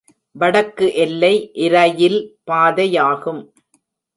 [0.35, 1.51] வடக்கு எல்லை
[1.65, 2.19] இரயில்
[2.51, 3.41] பாதையாகும்.